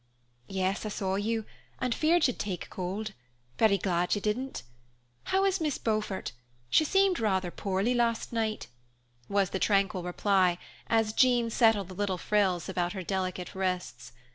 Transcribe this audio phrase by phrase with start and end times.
[0.47, 1.45] '""Yes, I saw you,
[1.77, 3.11] and feared you'd take cold.
[3.59, 4.63] Very glad you didn't.
[5.25, 6.31] How is Miss Beaufort?
[6.71, 8.65] She seemed rather poorly last night"
[9.29, 14.11] was the tranquil reply, as Jean settled the little frills about her delicate wrists.